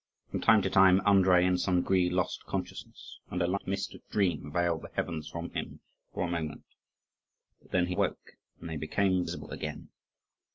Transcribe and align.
From 0.31 0.41
time 0.41 0.63
to 0.63 0.69
time 0.71 0.99
Andrii 1.01 1.45
in 1.45 1.59
some 1.59 1.81
degree 1.83 2.09
lost 2.09 2.43
consciousness, 2.47 3.19
and 3.29 3.39
a 3.39 3.45
light 3.45 3.67
mist 3.67 3.93
of 3.93 4.01
dream 4.09 4.51
veiled 4.51 4.81
the 4.81 4.89
heavens 4.95 5.29
from 5.29 5.51
him 5.51 5.79
for 6.11 6.23
a 6.23 6.31
moment; 6.31 6.63
but 7.61 7.69
then 7.69 7.85
he 7.85 7.93
awoke, 7.93 8.31
and 8.59 8.67
they 8.67 8.77
became 8.77 9.23
visible 9.23 9.51
again. 9.51 9.89